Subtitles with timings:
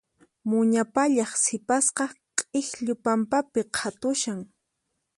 [0.49, 2.05] Muña pallaq sipasqa
[2.37, 4.39] k'ikllu pampapi qhatushan.